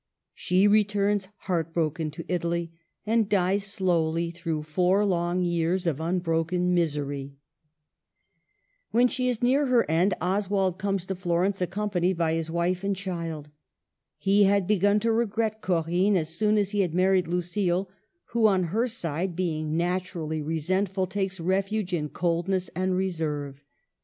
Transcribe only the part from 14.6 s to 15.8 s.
begun to regret